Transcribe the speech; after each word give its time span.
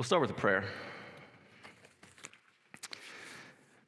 We'll 0.00 0.04
start 0.04 0.22
with 0.22 0.30
a 0.30 0.32
prayer. 0.32 0.64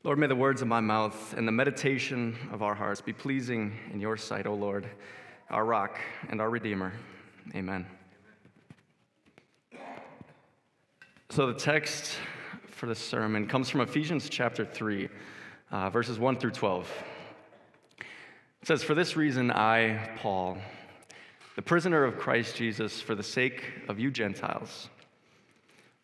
Lord, 0.04 0.18
may 0.18 0.26
the 0.26 0.36
words 0.36 0.60
of 0.60 0.68
my 0.68 0.80
mouth 0.80 1.32
and 1.38 1.48
the 1.48 1.52
meditation 1.52 2.36
of 2.52 2.62
our 2.62 2.74
hearts 2.74 3.00
be 3.00 3.14
pleasing 3.14 3.72
in 3.94 3.98
your 3.98 4.18
sight, 4.18 4.46
O 4.46 4.52
Lord, 4.52 4.86
our 5.48 5.64
rock 5.64 5.98
and 6.28 6.38
our 6.38 6.50
redeemer. 6.50 6.92
Amen. 7.54 7.86
So, 11.30 11.46
the 11.46 11.58
text 11.58 12.18
for 12.66 12.84
this 12.84 12.98
sermon 12.98 13.46
comes 13.46 13.70
from 13.70 13.80
Ephesians 13.80 14.28
chapter 14.28 14.66
3, 14.66 15.08
uh, 15.70 15.88
verses 15.88 16.18
1 16.18 16.36
through 16.36 16.50
12. 16.50 16.90
It 18.60 18.68
says, 18.68 18.82
For 18.82 18.94
this 18.94 19.16
reason, 19.16 19.50
I, 19.50 20.10
Paul, 20.18 20.58
the 21.56 21.62
prisoner 21.62 22.04
of 22.04 22.18
Christ 22.18 22.54
Jesus, 22.54 23.00
for 23.00 23.14
the 23.14 23.22
sake 23.22 23.64
of 23.88 23.98
you 23.98 24.10
Gentiles, 24.10 24.90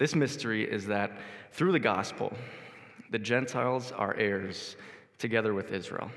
This 0.00 0.14
mystery 0.14 0.64
is 0.64 0.86
that 0.86 1.12
through 1.52 1.72
the 1.72 1.78
gospel, 1.78 2.32
the 3.10 3.18
Gentiles 3.18 3.92
are 3.92 4.16
heirs 4.16 4.76
together 5.18 5.52
with 5.52 5.72
Israel, 5.72 6.10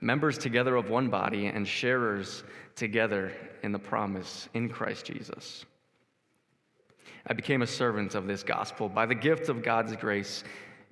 members 0.00 0.36
together 0.36 0.74
of 0.74 0.90
one 0.90 1.08
body, 1.08 1.46
and 1.46 1.66
sharers 1.66 2.42
together 2.74 3.32
in 3.62 3.70
the 3.70 3.78
promise 3.78 4.48
in 4.52 4.68
Christ 4.68 5.06
Jesus. 5.06 5.64
I 7.28 7.34
became 7.34 7.62
a 7.62 7.68
servant 7.68 8.16
of 8.16 8.26
this 8.26 8.42
gospel 8.42 8.88
by 8.88 9.06
the 9.06 9.14
gift 9.14 9.48
of 9.48 9.62
God's 9.62 9.94
grace 9.94 10.42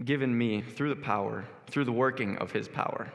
given 0.05 0.36
me 0.38 0.62
through 0.62 0.91
the 0.91 1.03
power, 1.03 1.44
through 1.66 1.86
the 1.86 1.92
working 1.92 2.36
of 2.38 2.53
his 2.53 2.69
power. 2.69 3.12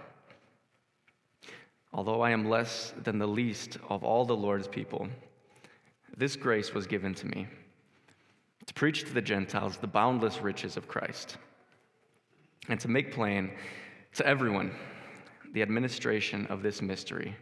Although 1.93 2.19
I 2.19 2.31
am 2.31 2.49
less 2.49 2.93
than 3.03 3.19
the 3.19 3.25
least 3.25 3.77
of 3.87 4.03
all 4.03 4.25
the 4.25 4.35
Lord's 4.35 4.67
people, 4.67 5.07
this 6.17 6.35
grace 6.35 6.73
was 6.73 6.87
given 6.87 7.15
to 7.15 7.25
me 7.25 7.47
to 8.65 8.73
preach 8.73 9.03
to 9.05 9.13
the 9.13 9.21
Gentiles 9.21 9.77
the 9.77 9.87
boundless 9.87 10.41
riches 10.41 10.77
of 10.77 10.87
Christ 10.87 11.37
and 12.67 12.79
to 12.79 12.87
make 12.87 13.11
plain 13.11 13.51
to 14.15 14.25
everyone 14.25 14.71
the 15.53 15.61
administration 15.61 16.45
of 16.47 16.61
this 16.61 16.81
mystery, 16.81 17.35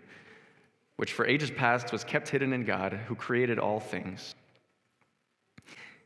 which 0.96 1.14
for 1.14 1.26
ages 1.26 1.52
past 1.52 1.92
was 1.92 2.04
kept 2.04 2.30
hidden 2.30 2.54
in 2.54 2.64
God 2.64 2.94
who 2.94 3.16
created 3.16 3.60
all 3.60 3.80
things. 3.80 4.36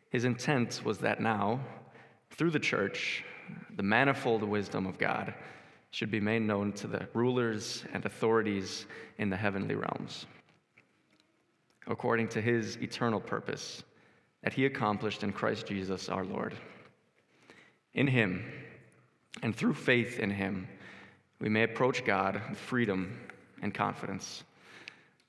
His 0.10 0.26
intent 0.26 0.82
was 0.84 0.98
that 1.00 1.22
now, 1.22 1.60
through 2.32 2.52
the 2.52 2.60
church, 2.60 3.24
the 3.76 3.84
manifold 3.84 4.44
wisdom 4.44 4.86
of 4.86 4.98
God 4.98 5.34
should 5.92 6.10
be 6.10 6.20
made 6.20 6.42
known 6.42 6.72
to 6.74 6.88
the 6.88 7.08
rulers 7.14 7.84
and 7.94 8.06
authorities 8.06 8.86
in 9.18 9.30
the 9.30 9.38
heavenly 9.38 9.76
realms, 9.76 10.26
according 11.88 12.30
to 12.30 12.42
his 12.42 12.78
eternal 12.78 13.20
purpose 13.20 13.84
that 14.44 14.54
he 14.54 14.66
accomplished 14.66 15.24
in 15.24 15.32
Christ 15.32 15.68
Jesus 15.68 16.10
our 16.10 16.26
Lord. 16.26 16.56
In 17.94 18.08
him, 18.08 18.46
and 19.44 19.56
through 19.56 19.74
faith 19.74 20.20
in 20.20 20.30
him, 20.30 20.68
we 21.40 21.50
may 21.50 21.64
approach 21.64 22.06
God 22.06 22.42
with 22.50 22.58
freedom 22.58 23.20
and 23.62 23.74
confidence. 23.74 24.44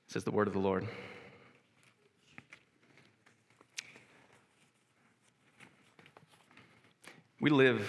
This 0.07 0.17
is 0.17 0.23
the 0.23 0.31
word 0.31 0.47
of 0.47 0.53
the 0.53 0.59
Lord. 0.59 0.87
We 7.39 7.49
live 7.49 7.87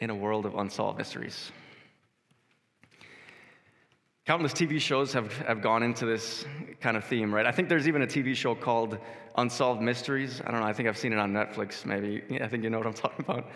in 0.00 0.10
a 0.10 0.14
world 0.14 0.46
of 0.46 0.54
unsolved 0.54 0.98
mysteries. 0.98 1.52
Countless 4.26 4.54
TV 4.54 4.80
shows 4.80 5.12
have, 5.12 5.36
have 5.40 5.60
gone 5.60 5.82
into 5.82 6.06
this 6.06 6.46
kind 6.80 6.96
of 6.96 7.04
theme, 7.04 7.34
right? 7.34 7.44
I 7.44 7.52
think 7.52 7.68
there's 7.68 7.86
even 7.86 8.00
a 8.00 8.06
TV 8.06 8.34
show 8.34 8.54
called 8.54 8.96
Unsolved 9.36 9.82
Mysteries. 9.82 10.40
I 10.46 10.50
don't 10.50 10.60
know, 10.60 10.66
I 10.66 10.72
think 10.72 10.88
I've 10.88 10.96
seen 10.96 11.12
it 11.12 11.18
on 11.18 11.34
Netflix, 11.34 11.84
maybe. 11.84 12.22
I 12.42 12.48
think 12.48 12.64
you 12.64 12.70
know 12.70 12.78
what 12.78 12.86
I'm 12.86 12.94
talking 12.94 13.22
about. 13.22 13.50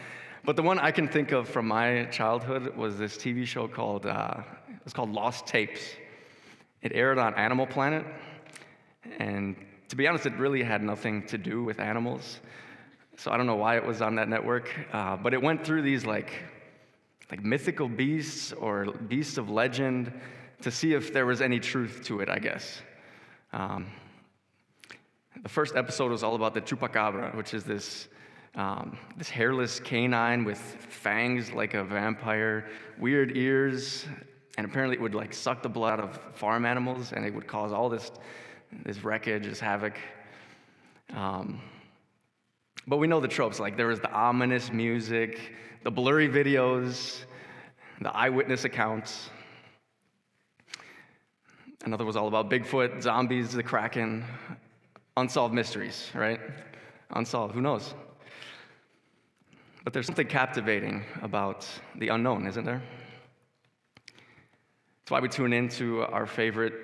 But 0.44 0.56
the 0.56 0.62
one 0.62 0.78
I 0.78 0.90
can 0.90 1.08
think 1.08 1.32
of 1.32 1.48
from 1.48 1.66
my 1.66 2.04
childhood 2.10 2.76
was 2.76 2.98
this 2.98 3.16
TV 3.16 3.46
show 3.46 3.66
called, 3.66 4.04
uh, 4.04 4.42
called 4.92 5.10
Lost 5.10 5.46
Tapes. 5.46 5.80
It 6.82 6.92
aired 6.92 7.16
on 7.16 7.32
Animal 7.34 7.66
Planet. 7.66 8.04
And 9.18 9.56
to 9.88 9.96
be 9.96 10.06
honest, 10.06 10.26
it 10.26 10.34
really 10.34 10.62
had 10.62 10.82
nothing 10.82 11.26
to 11.28 11.38
do 11.38 11.64
with 11.64 11.80
animals. 11.80 12.40
So 13.16 13.30
I 13.30 13.38
don't 13.38 13.46
know 13.46 13.56
why 13.56 13.76
it 13.78 13.86
was 13.86 14.02
on 14.02 14.16
that 14.16 14.28
network, 14.28 14.68
uh, 14.92 15.16
but 15.16 15.32
it 15.32 15.40
went 15.40 15.64
through 15.64 15.80
these 15.80 16.04
like, 16.04 16.30
like 17.30 17.42
mythical 17.42 17.88
beasts 17.88 18.52
or 18.52 18.92
beasts 18.92 19.38
of 19.38 19.48
legend 19.48 20.12
to 20.62 20.70
see 20.70 20.94
if 20.94 21.12
there 21.12 21.26
was 21.26 21.40
any 21.40 21.60
truth 21.60 22.02
to 22.04 22.20
it, 22.20 22.28
I 22.28 22.38
guess. 22.38 22.82
Um, 23.52 23.86
the 25.42 25.48
first 25.48 25.76
episode 25.76 26.10
was 26.10 26.22
all 26.22 26.34
about 26.34 26.54
the 26.54 26.60
chupacabra, 26.60 27.34
which 27.36 27.54
is 27.54 27.64
this, 27.64 28.08
um, 28.56 28.98
this 29.16 29.28
hairless 29.28 29.78
canine 29.78 30.44
with 30.44 30.58
fangs 30.58 31.52
like 31.52 31.74
a 31.74 31.84
vampire, 31.84 32.68
weird 32.98 33.36
ears, 33.36 34.06
and 34.56 34.66
apparently 34.66 34.96
it 34.96 35.00
would 35.00 35.14
like 35.14 35.32
suck 35.32 35.62
the 35.62 35.68
blood 35.68 36.00
out 36.00 36.00
of 36.00 36.20
farm 36.34 36.66
animals, 36.66 37.12
and 37.12 37.24
it 37.24 37.32
would 37.32 37.46
cause 37.46 37.72
all 37.72 37.88
this, 37.88 38.10
this 38.84 39.04
wreckage, 39.04 39.44
this 39.44 39.60
havoc. 39.60 39.96
Um, 41.14 41.60
but 42.88 42.96
we 42.96 43.06
know 43.06 43.20
the 43.20 43.28
tropes. 43.28 43.60
Like 43.60 43.76
there 43.76 43.86
was 43.86 44.00
the 44.00 44.10
ominous 44.10 44.72
music, 44.72 45.52
the 45.84 45.90
blurry 45.90 46.28
videos, 46.28 47.20
the 48.00 48.14
eyewitness 48.14 48.64
accounts. 48.64 49.30
Another 51.84 52.04
was 52.04 52.16
all 52.16 52.28
about 52.28 52.50
Bigfoot, 52.50 53.02
zombies, 53.02 53.52
the 53.52 53.62
Kraken, 53.62 54.24
unsolved 55.16 55.54
mysteries, 55.54 56.10
right? 56.14 56.40
Unsolved, 57.10 57.54
who 57.54 57.60
knows? 57.60 57.94
But 59.84 59.92
there's 59.92 60.06
something 60.06 60.26
captivating 60.26 61.04
about 61.22 61.66
the 61.96 62.08
unknown, 62.08 62.46
isn't 62.46 62.64
there? 62.64 62.82
That's 64.06 65.10
why 65.10 65.20
we 65.20 65.28
tune 65.28 65.52
into 65.52 66.02
our 66.02 66.26
favorite 66.26 66.74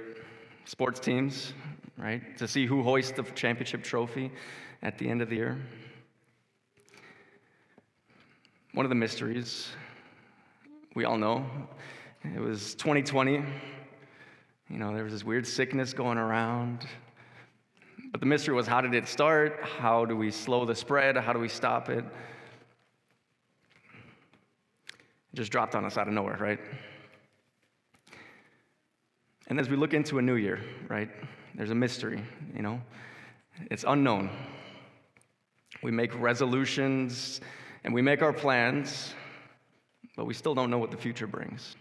sports 0.65 1.01
teams, 1.01 1.53
right? 1.99 2.39
To 2.39 2.49
see 2.49 2.65
who 2.65 2.83
hoists 2.83 3.13
the 3.13 3.23
championship 3.23 3.83
trophy 3.83 4.31
at 4.83 4.97
the 4.97 5.09
end 5.09 5.21
of 5.21 5.29
the 5.29 5.37
year. 5.37 5.59
One 8.73 8.87
of 8.87 8.91
the 8.91 8.97
mysteries 8.97 9.69
we 10.95 11.05
all 11.05 11.19
know 11.19 11.45
it 12.25 12.41
was 12.41 12.75
2020. 12.77 13.45
You 14.71 14.79
know, 14.79 14.95
there 14.95 15.05
was 15.05 15.13
this 15.13 15.25
weird 15.25 15.47
sickness 15.47 15.93
going 15.93 16.19
around. 16.19 16.87
But 18.11 18.21
the 18.21 18.27
mystery 18.27 18.55
was 18.55 18.67
how 18.67 18.81
did 18.81 18.95
it 18.95 19.09
start? 19.09 19.61
How 19.63 20.05
do 20.05 20.17
we 20.17 20.31
slow 20.31 20.65
the 20.65 20.75
spread? 20.75 21.17
How 21.17 21.33
do 21.33 21.39
we 21.39 21.49
stop 21.49 21.89
it? 21.89 22.05
It 25.33 25.37
just 25.37 25.51
dropped 25.51 25.75
on 25.75 25.85
us 25.85 25.99
out 25.99 26.07
of 26.07 26.15
nowhere, 26.15 26.37
right? 26.39 26.61
And 29.49 29.61
as 29.61 29.69
we 29.69 29.77
look 29.77 29.93
into 29.93 30.19
a 30.19 30.23
new 30.23 30.37
year, 30.37 30.61
right, 30.89 31.11
there's 31.55 31.71
a 31.71 31.75
mystery, 31.75 32.23
you 32.55 32.63
know, 32.63 32.81
it's 33.71 33.85
unknown. 33.87 34.31
We 35.83 35.91
make 35.91 36.19
resolutions 36.19 37.41
and 37.85 37.93
we 37.93 38.01
make 38.01 38.23
our 38.23 38.33
plans, 38.33 39.13
but 40.17 40.25
we 40.25 40.35
still 40.35 40.55
don't 40.55 40.71
know 40.71 40.79
what 40.79 40.91
the 40.91 40.97
future 40.97 41.27
brings. 41.27 41.77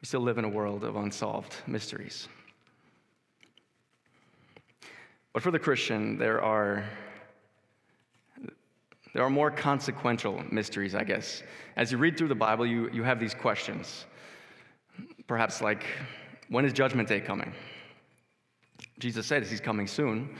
We 0.00 0.06
still 0.06 0.20
live 0.20 0.38
in 0.38 0.44
a 0.44 0.48
world 0.48 0.84
of 0.84 0.96
unsolved 0.96 1.56
mysteries. 1.66 2.28
But 5.32 5.42
for 5.42 5.50
the 5.50 5.58
Christian, 5.58 6.18
there 6.18 6.42
are 6.42 6.84
there 9.14 9.24
are 9.24 9.30
more 9.30 9.50
consequential 9.50 10.44
mysteries, 10.52 10.94
I 10.94 11.02
guess. 11.02 11.42
As 11.76 11.90
you 11.90 11.98
read 11.98 12.16
through 12.16 12.28
the 12.28 12.34
Bible, 12.34 12.66
you, 12.66 12.90
you 12.92 13.02
have 13.02 13.18
these 13.18 13.34
questions. 13.34 14.04
Perhaps 15.26 15.60
like, 15.60 15.84
when 16.48 16.64
is 16.64 16.72
Judgment 16.72 17.08
Day 17.08 17.20
coming? 17.20 17.52
Jesus 18.98 19.26
said 19.26 19.44
he's 19.46 19.60
coming 19.60 19.86
soon. 19.86 20.36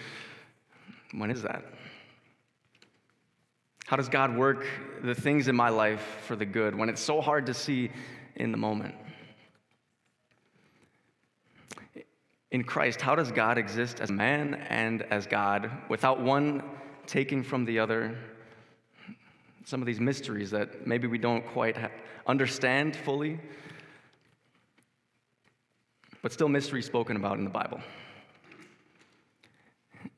When 1.12 1.30
is 1.30 1.42
that? 1.42 1.64
How 3.86 3.96
does 3.96 4.08
God 4.08 4.36
work 4.36 4.66
the 5.02 5.14
things 5.14 5.48
in 5.48 5.56
my 5.56 5.70
life 5.70 6.18
for 6.26 6.36
the 6.36 6.44
good 6.44 6.74
when 6.74 6.88
it's 6.88 7.00
so 7.00 7.20
hard 7.20 7.46
to 7.46 7.54
see 7.54 7.90
in 8.36 8.52
the 8.52 8.58
moment? 8.58 8.94
In 12.50 12.64
Christ, 12.64 13.00
how 13.00 13.14
does 13.14 13.30
God 13.30 13.58
exist 13.58 14.00
as 14.00 14.10
man 14.10 14.54
and 14.54 15.02
as 15.02 15.26
God 15.26 15.70
without 15.88 16.20
one 16.20 16.62
taking 17.06 17.42
from 17.42 17.64
the 17.64 17.78
other? 17.78 18.16
Some 19.64 19.82
of 19.82 19.86
these 19.86 20.00
mysteries 20.00 20.50
that 20.52 20.86
maybe 20.86 21.06
we 21.06 21.18
don't 21.18 21.46
quite 21.48 21.76
understand 22.26 22.96
fully, 22.96 23.38
but 26.22 26.32
still 26.32 26.48
mysteries 26.48 26.86
spoken 26.86 27.16
about 27.16 27.36
in 27.38 27.44
the 27.44 27.50
Bible. 27.50 27.80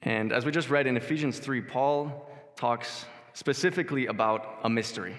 And 0.03 0.33
as 0.33 0.44
we 0.44 0.53
just 0.53 0.71
read 0.71 0.87
in 0.87 0.97
Ephesians 0.97 1.38
3, 1.41 1.61
Paul 1.62 2.29
talks 2.56 3.06
specifically 3.33 4.06
about 4.06 4.61
a 4.62 4.71
mystery, 4.71 5.17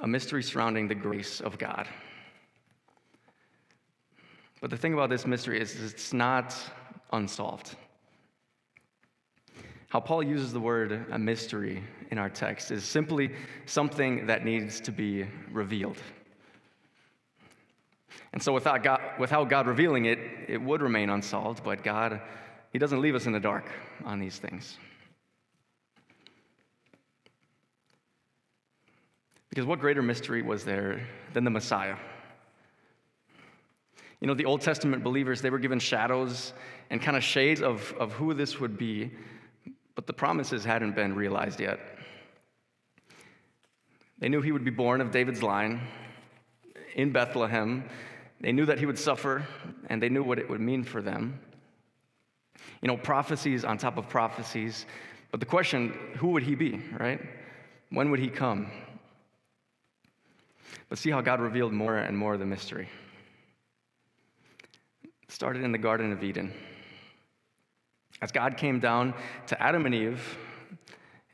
a 0.00 0.08
mystery 0.08 0.42
surrounding 0.42 0.88
the 0.88 0.94
grace 0.94 1.40
of 1.40 1.58
God. 1.58 1.86
But 4.62 4.70
the 4.70 4.76
thing 4.76 4.94
about 4.94 5.10
this 5.10 5.26
mystery 5.26 5.60
is 5.60 5.78
it's 5.82 6.12
not 6.12 6.56
unsolved. 7.12 7.74
How 9.88 9.98
Paul 9.98 10.22
uses 10.22 10.52
the 10.52 10.60
word 10.60 11.04
a 11.10 11.18
mystery 11.18 11.82
in 12.12 12.16
our 12.16 12.30
text 12.30 12.70
is 12.70 12.84
simply 12.84 13.32
something 13.66 14.26
that 14.28 14.44
needs 14.44 14.80
to 14.82 14.92
be 14.92 15.26
revealed. 15.50 15.98
And 18.32 18.40
so, 18.40 18.52
without 18.52 18.84
God, 18.84 19.00
without 19.18 19.50
God 19.50 19.66
revealing 19.66 20.04
it, 20.04 20.18
it 20.46 20.62
would 20.62 20.80
remain 20.80 21.10
unsolved, 21.10 21.64
but 21.64 21.82
God, 21.82 22.20
He 22.72 22.78
doesn't 22.78 23.02
leave 23.02 23.16
us 23.16 23.26
in 23.26 23.32
the 23.32 23.40
dark 23.40 23.68
on 24.04 24.20
these 24.20 24.38
things. 24.38 24.78
Because 29.50 29.66
what 29.66 29.80
greater 29.80 30.02
mystery 30.02 30.40
was 30.40 30.64
there 30.64 31.04
than 31.34 31.42
the 31.42 31.50
Messiah? 31.50 31.96
You 34.22 34.28
know, 34.28 34.34
the 34.34 34.44
Old 34.44 34.60
Testament 34.60 35.02
believers, 35.02 35.42
they 35.42 35.50
were 35.50 35.58
given 35.58 35.80
shadows 35.80 36.52
and 36.90 37.02
kind 37.02 37.16
of 37.16 37.24
shades 37.24 37.60
of, 37.60 37.92
of 37.98 38.12
who 38.12 38.34
this 38.34 38.60
would 38.60 38.78
be, 38.78 39.10
but 39.96 40.06
the 40.06 40.12
promises 40.12 40.64
hadn't 40.64 40.94
been 40.94 41.16
realized 41.16 41.58
yet. 41.58 41.80
They 44.20 44.28
knew 44.28 44.40
he 44.40 44.52
would 44.52 44.64
be 44.64 44.70
born 44.70 45.00
of 45.00 45.10
David's 45.10 45.42
line 45.42 45.80
in 46.94 47.10
Bethlehem. 47.10 47.82
They 48.40 48.52
knew 48.52 48.64
that 48.64 48.78
he 48.78 48.86
would 48.86 48.96
suffer, 48.96 49.44
and 49.88 50.00
they 50.00 50.08
knew 50.08 50.22
what 50.22 50.38
it 50.38 50.48
would 50.48 50.60
mean 50.60 50.84
for 50.84 51.02
them. 51.02 51.40
You 52.80 52.86
know, 52.86 52.96
prophecies 52.96 53.64
on 53.64 53.76
top 53.76 53.98
of 53.98 54.08
prophecies. 54.08 54.86
But 55.32 55.40
the 55.40 55.46
question 55.46 55.98
who 56.18 56.28
would 56.28 56.44
he 56.44 56.54
be, 56.54 56.80
right? 56.96 57.20
When 57.90 58.12
would 58.12 58.20
he 58.20 58.28
come? 58.28 58.70
But 60.88 60.98
see 60.98 61.10
how 61.10 61.22
God 61.22 61.40
revealed 61.40 61.72
more 61.72 61.96
and 61.96 62.16
more 62.16 62.34
of 62.34 62.38
the 62.38 62.46
mystery 62.46 62.88
started 65.32 65.64
in 65.64 65.72
the 65.72 65.78
Garden 65.78 66.12
of 66.12 66.22
Eden. 66.22 66.52
As 68.20 68.30
God 68.30 68.58
came 68.58 68.80
down 68.80 69.14
to 69.46 69.60
Adam 69.60 69.86
and 69.86 69.94
Eve, 69.94 70.38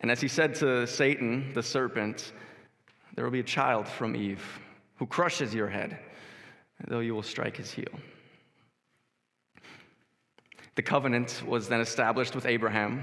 and 0.00 0.10
as 0.10 0.20
he 0.20 0.28
said 0.28 0.54
to 0.56 0.86
Satan, 0.86 1.52
the 1.52 1.62
serpent, 1.62 2.32
there 3.14 3.24
will 3.24 3.32
be 3.32 3.40
a 3.40 3.44
child 3.44 3.88
from 3.88 4.14
Eve 4.14 4.60
who 4.96 5.06
crushes 5.06 5.52
your 5.52 5.66
head, 5.66 5.98
though 6.86 7.00
you 7.00 7.12
will 7.12 7.24
strike 7.24 7.56
his 7.56 7.72
heel. 7.72 7.92
The 10.76 10.82
covenant 10.82 11.42
was 11.44 11.68
then 11.68 11.80
established 11.80 12.36
with 12.36 12.46
Abraham. 12.46 13.02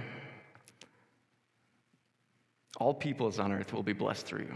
All 2.77 2.93
peoples 2.93 3.37
on 3.37 3.51
earth 3.51 3.73
will 3.73 3.83
be 3.83 3.93
blessed 3.93 4.25
through 4.25 4.43
you. 4.43 4.55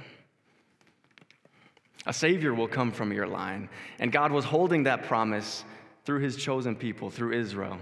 A 2.05 2.13
Savior 2.13 2.53
will 2.53 2.69
come 2.69 2.93
from 2.93 3.11
your 3.11 3.27
line. 3.27 3.67
And 3.99 4.09
God 4.09 4.31
was 4.31 4.45
holding 4.45 4.83
that 4.83 5.03
promise 5.03 5.65
through 6.09 6.21
his 6.21 6.37
chosen 6.37 6.75
people, 6.75 7.11
through 7.11 7.33
Israel, 7.33 7.77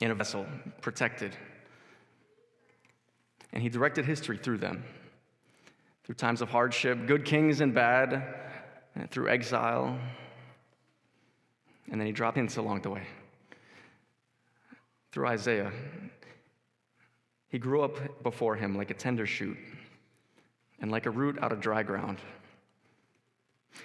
in 0.00 0.12
a 0.12 0.14
vessel, 0.14 0.46
protected. 0.80 1.36
And 3.52 3.60
he 3.60 3.68
directed 3.68 4.04
history 4.04 4.38
through 4.38 4.58
them, 4.58 4.84
through 6.04 6.14
times 6.14 6.42
of 6.42 6.48
hardship, 6.48 7.08
good 7.08 7.24
kings 7.24 7.60
and 7.60 7.74
bad, 7.74 8.22
and 8.94 9.10
through 9.10 9.30
exile. 9.30 9.98
And 11.90 12.00
then 12.00 12.06
he 12.06 12.12
dropped 12.12 12.36
hints 12.36 12.56
along 12.56 12.82
the 12.82 12.90
way. 12.90 13.02
Through 15.10 15.26
Isaiah, 15.26 15.72
he 17.48 17.58
grew 17.58 17.82
up 17.82 18.22
before 18.22 18.54
him 18.54 18.76
like 18.76 18.92
a 18.92 18.94
tender 18.94 19.26
shoot 19.26 19.58
and 20.80 20.92
like 20.92 21.06
a 21.06 21.10
root 21.10 21.36
out 21.42 21.50
of 21.50 21.58
dry 21.58 21.82
ground. 21.82 22.18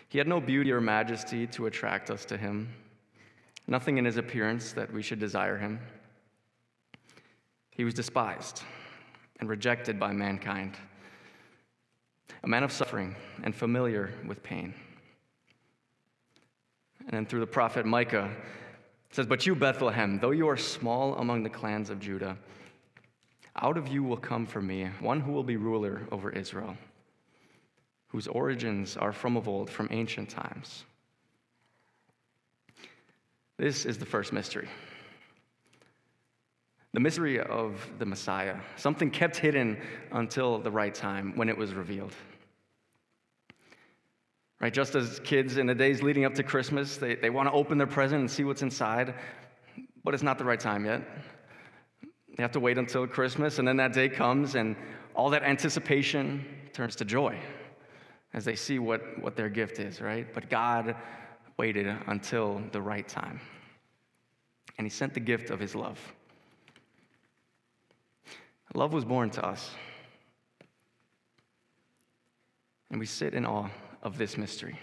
He 0.08 0.20
had 0.20 0.28
no 0.28 0.40
beauty 0.40 0.72
or 0.72 0.80
majesty 0.80 1.48
to 1.48 1.66
attract 1.66 2.12
us 2.12 2.26
to 2.26 2.38
him 2.38 2.72
nothing 3.72 3.98
in 3.98 4.04
his 4.04 4.18
appearance 4.18 4.74
that 4.74 4.92
we 4.92 5.02
should 5.02 5.18
desire 5.18 5.58
him. 5.58 5.80
He 7.70 7.86
was 7.86 7.94
despised 7.94 8.64
and 9.40 9.48
rejected 9.48 9.98
by 9.98 10.12
mankind, 10.12 10.76
a 12.44 12.48
man 12.50 12.64
of 12.64 12.72
suffering 12.74 13.16
and 13.44 13.56
familiar 13.56 14.12
with 14.28 14.44
pain. 14.44 14.74
And 17.00 17.12
then 17.12 17.26
through 17.26 17.40
the 17.40 17.48
prophet 17.48 17.86
Micah, 17.86 18.30
it 19.10 19.16
says, 19.16 19.26
But 19.26 19.46
you, 19.46 19.56
Bethlehem, 19.56 20.20
though 20.20 20.32
you 20.32 20.50
are 20.50 20.58
small 20.58 21.16
among 21.16 21.44
the 21.44 21.50
clans 21.50 21.90
of 21.90 22.02
Judah, 22.02 22.38
out 23.56 23.78
of 23.78 23.88
you 23.88 24.04
will 24.04 24.18
come 24.18 24.46
for 24.46 24.62
me 24.62 24.90
one 25.00 25.22
who 25.22 25.32
will 25.32 25.44
be 25.44 25.56
ruler 25.56 26.02
over 26.12 26.30
Israel, 26.30 26.76
whose 28.10 28.28
origins 28.28 28.98
are 28.98 29.14
from 29.14 29.38
of 29.38 29.48
old, 29.48 29.70
from 29.70 29.88
ancient 29.92 30.30
times. 30.30 30.84
This 33.62 33.86
is 33.86 34.00
the 34.00 34.08
first 34.08 34.34
mystery 34.34 34.68
the 36.94 37.00
mystery 37.00 37.40
of 37.40 37.80
the 38.00 38.06
Messiah, 38.06 38.58
something 38.76 39.12
kept 39.12 39.38
hidden 39.38 39.78
until 40.12 40.58
the 40.58 40.72
right 40.72 40.94
time 40.94 41.34
when 41.36 41.48
it 41.48 41.56
was 41.56 41.74
revealed. 41.74 42.14
Right, 44.60 44.74
just 44.74 44.96
as 44.96 45.20
kids 45.20 45.58
in 45.58 45.68
the 45.68 45.76
days 45.76 46.02
leading 46.02 46.26
up 46.26 46.34
to 46.34 46.44
Christmas, 46.44 46.98
they, 46.98 47.16
they 47.16 47.30
want 47.30 47.48
to 47.48 47.54
open 47.54 47.78
their 47.78 47.88
present 47.88 48.20
and 48.20 48.30
see 48.30 48.44
what's 48.44 48.62
inside, 48.64 49.14
but 50.04 50.14
it's 50.16 50.24
not 50.24 50.38
the 50.38 50.44
right 50.44 50.60
time 50.60 50.84
yet. 50.84 51.04
They 52.36 52.44
have 52.44 52.52
to 52.54 52.60
wait 52.60 52.78
until 52.78 53.08
Christmas, 53.08 53.60
and 53.60 53.68
then 53.68 53.78
that 53.78 53.94
day 53.94 54.10
comes, 54.10 54.56
and 54.56 54.76
all 55.14 55.30
that 55.30 55.44
anticipation 55.44 56.44
turns 56.74 56.96
to 56.98 57.06
joy 57.06 57.38
as 58.34 58.44
they 58.44 58.56
see 58.56 58.80
what, 58.80 59.02
what 59.22 59.36
their 59.36 59.50
gift 59.50 59.80
is, 59.80 60.02
right? 60.02 60.28
But 60.34 60.50
God 60.50 60.96
waited 61.58 61.88
until 62.08 62.62
the 62.72 62.82
right 62.82 63.08
time. 63.08 63.40
And 64.78 64.86
he 64.86 64.90
sent 64.90 65.14
the 65.14 65.20
gift 65.20 65.50
of 65.50 65.60
his 65.60 65.76
love. 65.76 66.00
Love 68.74 68.94
was 68.94 69.06
born 69.06 69.30
to 69.32 69.46
us. 69.46 69.72
And 72.90 73.00
we 73.00 73.06
sit 73.06 73.34
in 73.34 73.46
awe 73.46 73.70
of 74.02 74.18
this 74.18 74.38
mystery. 74.38 74.80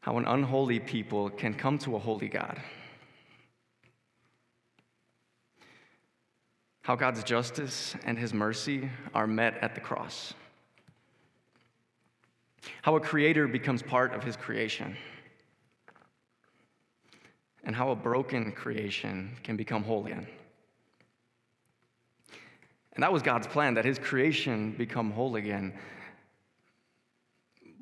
How 0.00 0.18
an 0.18 0.26
unholy 0.26 0.80
people 0.80 1.30
can 1.30 1.54
come 1.54 1.78
to 1.78 1.96
a 1.96 1.98
holy 1.98 2.28
God. 2.28 2.60
How 6.82 6.94
God's 6.94 7.24
justice 7.24 7.94
and 8.04 8.18
his 8.18 8.34
mercy 8.34 8.90
are 9.14 9.26
met 9.26 9.56
at 9.62 9.74
the 9.74 9.80
cross. 9.80 10.34
How 12.82 12.96
a 12.96 13.00
creator 13.00 13.46
becomes 13.48 13.82
part 13.82 14.14
of 14.14 14.22
his 14.22 14.36
creation. 14.36 14.96
And 17.64 17.74
how 17.74 17.90
a 17.90 17.96
broken 17.96 18.52
creation 18.52 19.36
can 19.42 19.56
become 19.56 19.82
holy 19.82 20.12
again. 20.12 20.26
And 22.94 23.02
that 23.02 23.12
was 23.12 23.22
God's 23.22 23.46
plan, 23.46 23.74
that 23.74 23.84
his 23.84 23.98
creation 23.98 24.72
become 24.72 25.10
whole 25.10 25.36
again. 25.36 25.72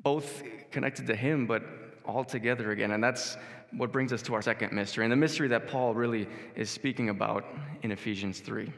Both 0.01 0.43
connected 0.71 1.07
to 1.07 1.15
him, 1.15 1.45
but 1.45 1.63
all 2.05 2.23
together 2.23 2.71
again. 2.71 2.91
And 2.91 3.03
that's 3.03 3.37
what 3.71 3.91
brings 3.91 4.13
us 4.13 4.21
to 4.23 4.33
our 4.33 4.41
second 4.41 4.71
mystery, 4.71 5.05
and 5.05 5.11
the 5.11 5.17
mystery 5.17 5.47
that 5.47 5.67
Paul 5.67 5.93
really 5.93 6.27
is 6.55 6.69
speaking 6.69 7.09
about 7.09 7.45
in 7.81 7.91
Ephesians 7.91 8.39
3. 8.39 8.71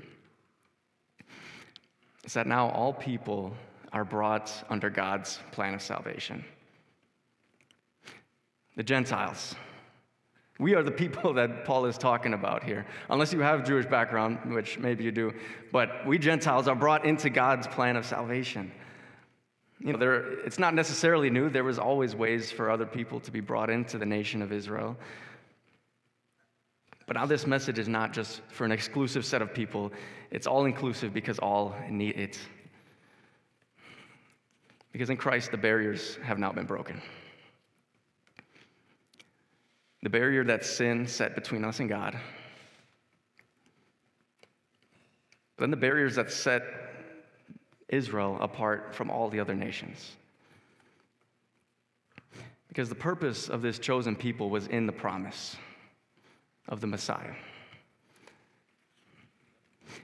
Is 2.23 2.33
that 2.33 2.47
now 2.47 2.69
all 2.69 2.93
people 2.93 3.55
are 3.95 4.03
brought 4.03 4.51
under 4.69 4.89
God's 4.89 5.39
plan 5.53 5.73
of 5.73 5.81
salvation. 5.81 6.43
The 8.75 8.83
Gentiles. 8.83 9.55
We 10.59 10.75
are 10.75 10.83
the 10.83 10.91
people 10.91 11.33
that 11.33 11.63
Paul 11.63 11.85
is 11.85 11.97
talking 11.97 12.33
about 12.33 12.61
here. 12.61 12.85
Unless 13.09 13.31
you 13.31 13.39
have 13.39 13.65
Jewish 13.65 13.85
background, 13.85 14.53
which 14.53 14.77
maybe 14.77 15.05
you 15.05 15.13
do, 15.13 15.33
but 15.71 16.05
we 16.05 16.17
Gentiles 16.17 16.67
are 16.67 16.75
brought 16.75 17.05
into 17.05 17.29
God's 17.29 17.67
plan 17.67 17.95
of 17.95 18.05
salvation. 18.05 18.69
You 19.79 19.93
know, 19.93 19.99
there, 19.99 20.39
it's 20.45 20.59
not 20.59 20.73
necessarily 20.73 21.29
new. 21.29 21.49
There 21.49 21.63
was 21.63 21.79
always 21.79 22.15
ways 22.15 22.51
for 22.51 22.69
other 22.69 22.85
people 22.85 23.21
to 23.21 23.31
be 23.31 23.39
brought 23.39 23.69
into 23.69 23.97
the 23.97 24.05
nation 24.05 24.41
of 24.41 24.51
Israel. 24.51 24.97
But 27.07 27.15
now 27.15 27.25
this 27.25 27.47
message 27.47 27.79
is 27.79 27.87
not 27.87 28.11
just 28.11 28.41
for 28.49 28.65
an 28.65 28.71
exclusive 28.73 29.25
set 29.25 29.41
of 29.41 29.53
people. 29.53 29.93
It's 30.31 30.47
all 30.47 30.65
inclusive 30.65 31.13
because 31.13 31.39
all 31.39 31.75
need 31.89 32.17
it. 32.17 32.39
Because 34.95 35.09
in 35.09 35.17
Christ, 35.17 35.51
the 35.51 35.57
barriers 35.57 36.17
have 36.23 36.39
now 36.39 36.53
been 36.53 36.65
broken. 36.65 37.01
the 40.01 40.09
barrier 40.09 40.41
that 40.45 40.63
sin 40.63 41.05
set 41.05 41.35
between 41.35 41.65
us 41.65 41.81
and 41.81 41.89
God. 41.89 42.17
Then 45.57 45.69
the 45.69 45.75
barriers 45.75 46.15
that 46.15 46.31
set 46.31 46.63
Israel 47.89 48.37
apart 48.39 48.95
from 48.95 49.11
all 49.11 49.27
the 49.27 49.41
other 49.41 49.53
nations. 49.53 50.15
Because 52.69 52.87
the 52.87 52.95
purpose 52.95 53.49
of 53.49 53.61
this 53.61 53.77
chosen 53.77 54.15
people 54.15 54.49
was 54.49 54.67
in 54.67 54.85
the 54.85 54.93
promise 54.93 55.57
of 56.69 56.79
the 56.79 56.87
Messiah. 56.87 57.33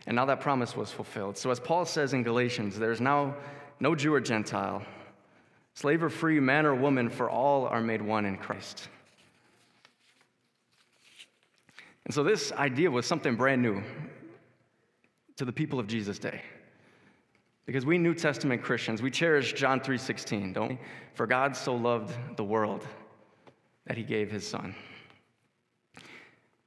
And 0.05 0.17
now 0.17 0.25
that 0.25 0.41
promise 0.41 0.75
was 0.75 0.91
fulfilled. 0.91 1.37
So, 1.37 1.49
as 1.49 1.61
Paul 1.61 1.85
says 1.85 2.11
in 2.11 2.23
Galatians, 2.23 2.77
there's 2.77 2.99
now 2.99 3.35
no 3.81 3.95
Jew 3.95 4.13
or 4.13 4.21
Gentile, 4.21 4.83
slave 5.73 6.03
or 6.03 6.09
free, 6.09 6.39
man 6.39 6.65
or 6.65 6.75
woman, 6.75 7.09
for 7.09 7.29
all 7.29 7.65
are 7.65 7.81
made 7.81 8.01
one 8.01 8.25
in 8.25 8.37
Christ. 8.37 8.87
And 12.05 12.13
so, 12.13 12.23
this 12.23 12.51
idea 12.51 12.89
was 12.89 13.05
something 13.05 13.35
brand 13.35 13.61
new 13.61 13.83
to 15.37 15.45
the 15.45 15.51
people 15.51 15.79
of 15.79 15.87
Jesus' 15.87 16.19
day. 16.19 16.41
Because 17.65 17.85
we 17.85 17.97
New 17.97 18.13
Testament 18.13 18.61
Christians, 18.61 19.01
we 19.01 19.09
cherish 19.09 19.53
John 19.53 19.79
3:16, 19.79 20.53
don't 20.53 20.69
we? 20.69 20.79
For 21.15 21.25
God 21.25 21.55
so 21.55 21.75
loved 21.75 22.37
the 22.37 22.43
world 22.43 22.87
that 23.85 23.97
he 23.97 24.03
gave 24.03 24.29
his 24.31 24.47
son. 24.47 24.75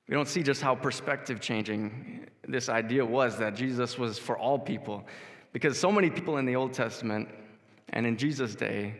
We 0.08 0.14
don't 0.14 0.28
see 0.28 0.42
just 0.42 0.62
how 0.62 0.74
perspective 0.74 1.40
changing 1.40 2.26
this 2.46 2.68
idea 2.68 3.04
was 3.04 3.38
that 3.38 3.54
Jesus 3.54 3.98
was 3.98 4.18
for 4.18 4.36
all 4.36 4.58
people. 4.58 5.06
Because 5.54 5.78
so 5.78 5.92
many 5.92 6.10
people 6.10 6.36
in 6.38 6.46
the 6.46 6.56
Old 6.56 6.72
Testament 6.72 7.28
and 7.90 8.06
in 8.06 8.16
Jesus' 8.16 8.56
day, 8.56 8.96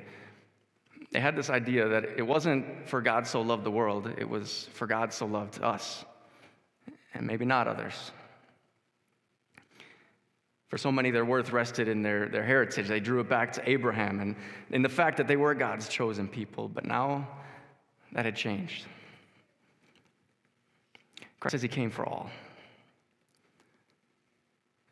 they 1.11 1.19
had 1.19 1.35
this 1.35 1.51
idea 1.51 1.89
that 1.89 2.05
it 2.17 2.23
wasn't 2.23 2.89
for 2.89 3.03
God 3.03 3.27
so 3.27 3.43
loved 3.43 3.65
the 3.65 3.73
world, 3.73 4.09
it 4.17 4.29
was 4.29 4.69
for 4.73 4.87
God 4.87 5.13
so 5.13 5.27
loved 5.27 5.61
us, 5.61 6.05
and 7.13 7.27
maybe 7.27 7.45
not 7.45 7.67
others. 7.67 8.13
For 10.69 10.79
so 10.79 10.93
many, 10.93 11.11
their 11.11 11.25
worth 11.25 11.51
rested 11.51 11.89
in 11.89 12.03
their, 12.03 12.29
their 12.29 12.45
heritage. 12.45 12.87
They 12.87 13.01
drew 13.01 13.19
it 13.19 13.29
back 13.29 13.53
to 13.55 13.69
Abraham 13.69 14.21
and 14.21 14.37
in 14.71 14.83
the 14.83 14.89
fact 14.89 15.17
that 15.17 15.27
they 15.27 15.37
were 15.37 15.55
God's 15.55 15.89
chosen 15.89 16.29
people. 16.29 16.69
But 16.69 16.85
now 16.85 17.29
that 18.13 18.25
had 18.25 18.37
changed. 18.37 18.87
Christ 21.41 21.53
says 21.53 21.63
he 21.63 21.69
came 21.69 21.91
for 21.91 22.07
all. 22.07 22.31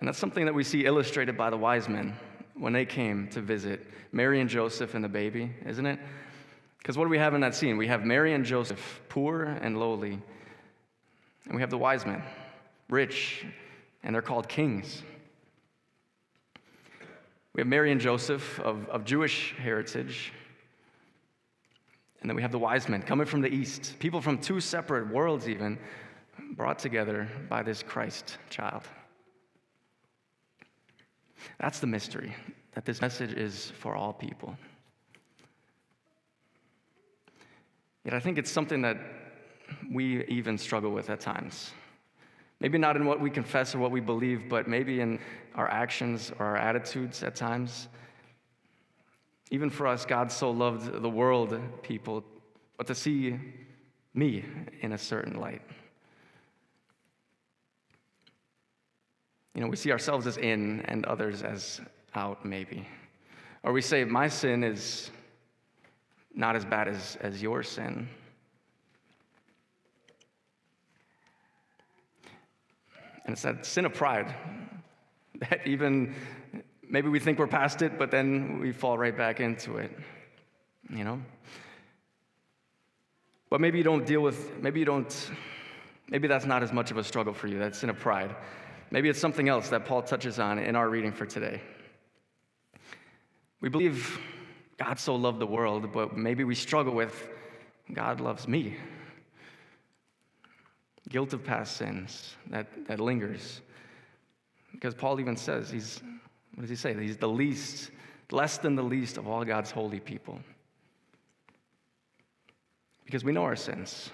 And 0.02 0.08
that's 0.08 0.18
something 0.18 0.46
that 0.46 0.52
we 0.52 0.64
see 0.64 0.84
illustrated 0.84 1.36
by 1.36 1.48
the 1.48 1.56
wise 1.56 1.88
men 1.88 2.16
when 2.54 2.72
they 2.72 2.84
came 2.84 3.28
to 3.28 3.40
visit 3.40 3.86
Mary 4.10 4.40
and 4.40 4.50
Joseph 4.50 4.96
and 4.96 5.04
the 5.04 5.08
baby, 5.08 5.52
isn't 5.64 5.86
it? 5.86 6.00
Because 6.78 6.98
what 6.98 7.04
do 7.04 7.08
we 7.08 7.18
have 7.18 7.34
in 7.34 7.40
that 7.42 7.54
scene? 7.54 7.76
We 7.76 7.86
have 7.86 8.04
Mary 8.04 8.34
and 8.34 8.44
Joseph, 8.44 9.00
poor 9.08 9.44
and 9.44 9.78
lowly. 9.78 10.20
And 11.44 11.54
we 11.54 11.60
have 11.60 11.70
the 11.70 11.78
wise 11.78 12.04
men, 12.04 12.20
rich, 12.90 13.46
and 14.02 14.12
they're 14.12 14.22
called 14.22 14.48
kings. 14.48 15.04
We 17.52 17.60
have 17.60 17.68
Mary 17.68 17.92
and 17.92 18.00
Joseph 18.00 18.58
of, 18.58 18.88
of 18.88 19.04
Jewish 19.04 19.54
heritage. 19.56 20.32
And 22.22 22.28
then 22.28 22.34
we 22.34 22.42
have 22.42 22.50
the 22.50 22.58
wise 22.58 22.88
men 22.88 23.02
coming 23.02 23.28
from 23.28 23.40
the 23.40 23.54
east, 23.54 23.94
people 24.00 24.20
from 24.20 24.38
two 24.38 24.58
separate 24.58 25.12
worlds, 25.12 25.48
even 25.48 25.78
brought 26.56 26.80
together 26.80 27.28
by 27.48 27.62
this 27.62 27.84
Christ 27.84 28.38
child. 28.50 28.82
That's 31.58 31.80
the 31.80 31.86
mystery, 31.86 32.34
that 32.72 32.84
this 32.84 33.00
message 33.00 33.32
is 33.32 33.72
for 33.78 33.94
all 33.94 34.12
people. 34.12 34.56
Yet 38.04 38.14
I 38.14 38.20
think 38.20 38.38
it's 38.38 38.50
something 38.50 38.82
that 38.82 38.96
we 39.90 40.24
even 40.26 40.58
struggle 40.58 40.90
with 40.90 41.08
at 41.10 41.20
times. 41.20 41.70
Maybe 42.60 42.78
not 42.78 42.96
in 42.96 43.06
what 43.06 43.20
we 43.20 43.30
confess 43.30 43.74
or 43.74 43.78
what 43.78 43.90
we 43.90 44.00
believe, 44.00 44.48
but 44.48 44.68
maybe 44.68 45.00
in 45.00 45.18
our 45.54 45.68
actions 45.68 46.32
or 46.38 46.46
our 46.46 46.56
attitudes 46.56 47.22
at 47.22 47.34
times. 47.34 47.88
Even 49.50 49.68
for 49.68 49.86
us, 49.86 50.06
God 50.06 50.30
so 50.30 50.50
loved 50.50 51.02
the 51.02 51.10
world, 51.10 51.58
people, 51.82 52.24
but 52.76 52.86
to 52.86 52.94
see 52.94 53.38
me 54.14 54.44
in 54.80 54.92
a 54.92 54.98
certain 54.98 55.38
light. 55.38 55.62
You 59.54 59.60
know, 59.60 59.68
we 59.68 59.76
see 59.76 59.92
ourselves 59.92 60.26
as 60.26 60.38
in 60.38 60.80
and 60.82 61.04
others 61.04 61.42
as 61.42 61.80
out, 62.14 62.44
maybe. 62.44 62.86
Or 63.62 63.72
we 63.72 63.82
say, 63.82 64.04
my 64.04 64.28
sin 64.28 64.64
is 64.64 65.10
not 66.34 66.56
as 66.56 66.64
bad 66.64 66.88
as, 66.88 67.16
as 67.20 67.42
your 67.42 67.62
sin. 67.62 68.08
And 73.24 73.34
it's 73.34 73.42
that 73.42 73.66
sin 73.66 73.84
of 73.84 73.94
pride 73.94 74.34
that 75.40 75.66
even 75.66 76.14
maybe 76.88 77.08
we 77.08 77.20
think 77.20 77.38
we're 77.38 77.46
past 77.46 77.82
it, 77.82 77.98
but 77.98 78.10
then 78.10 78.58
we 78.60 78.72
fall 78.72 78.98
right 78.98 79.16
back 79.16 79.40
into 79.40 79.76
it, 79.76 79.96
you 80.90 81.04
know? 81.04 81.20
But 83.48 83.60
maybe 83.60 83.78
you 83.78 83.84
don't 83.84 84.06
deal 84.06 84.20
with, 84.20 84.58
maybe 84.60 84.80
you 84.80 84.86
don't, 84.86 85.30
maybe 86.08 86.26
that's 86.26 86.46
not 86.46 86.62
as 86.62 86.72
much 86.72 86.90
of 86.90 86.96
a 86.96 87.04
struggle 87.04 87.34
for 87.34 87.48
you, 87.48 87.58
that 87.58 87.76
sin 87.76 87.90
of 87.90 87.98
pride. 87.98 88.34
Maybe 88.92 89.08
it's 89.08 89.18
something 89.18 89.48
else 89.48 89.70
that 89.70 89.84
Paul 89.84 90.02
touches 90.02 90.38
on 90.38 90.60
in 90.60 90.76
our 90.76 90.88
reading 90.88 91.10
for 91.10 91.26
today. 91.26 91.60
We 93.60 93.68
believe 93.68 94.20
God 94.78 95.00
so 95.00 95.16
loved 95.16 95.40
the 95.40 95.46
world, 95.46 95.92
but 95.92 96.16
maybe 96.16 96.44
we 96.44 96.54
struggle 96.54 96.94
with 96.94 97.28
God 97.92 98.20
loves 98.20 98.46
me 98.46 98.76
guilt 101.08 101.32
of 101.34 101.44
past 101.44 101.76
sins 101.76 102.36
that, 102.48 102.66
that 102.86 102.98
lingers. 102.98 103.60
Because 104.72 104.94
Paul 104.94 105.20
even 105.20 105.36
says, 105.36 105.70
he's, 105.70 106.00
what 106.54 106.62
does 106.62 106.70
he 106.70 106.76
say? 106.76 106.94
He's 106.94 107.18
the 107.18 107.28
least, 107.28 107.90
less 108.30 108.56
than 108.56 108.74
the 108.74 108.82
least 108.82 109.18
of 109.18 109.28
all 109.28 109.44
God's 109.44 109.70
holy 109.70 110.00
people. 110.00 110.40
Because 113.04 113.24
we 113.24 113.32
know 113.32 113.42
our 113.42 113.56
sins, 113.56 114.10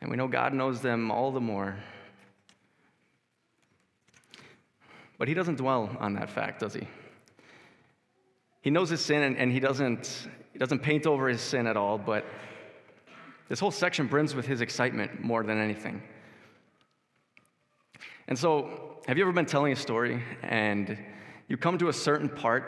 and 0.00 0.10
we 0.10 0.16
know 0.16 0.26
God 0.26 0.54
knows 0.54 0.80
them 0.80 1.10
all 1.10 1.30
the 1.30 1.40
more. 1.40 1.76
But 5.20 5.28
he 5.28 5.34
doesn't 5.34 5.56
dwell 5.56 5.94
on 6.00 6.14
that 6.14 6.30
fact, 6.30 6.60
does 6.60 6.72
he? 6.72 6.88
He 8.62 8.70
knows 8.70 8.88
his 8.88 9.02
sin, 9.02 9.22
and, 9.22 9.36
and 9.36 9.52
he, 9.52 9.60
doesn't, 9.60 10.26
he 10.54 10.58
doesn't 10.58 10.78
paint 10.78 11.06
over 11.06 11.28
his 11.28 11.42
sin 11.42 11.66
at 11.66 11.76
all, 11.76 11.98
but 11.98 12.24
this 13.50 13.60
whole 13.60 13.70
section 13.70 14.06
brims 14.06 14.34
with 14.34 14.46
his 14.46 14.62
excitement 14.62 15.22
more 15.22 15.42
than 15.42 15.58
anything. 15.58 16.02
And 18.28 18.38
so, 18.38 19.02
have 19.06 19.18
you 19.18 19.24
ever 19.24 19.32
been 19.32 19.44
telling 19.44 19.74
a 19.74 19.76
story 19.76 20.22
and 20.42 20.96
you 21.48 21.58
come 21.58 21.76
to 21.76 21.90
a 21.90 21.92
certain 21.92 22.30
part 22.30 22.64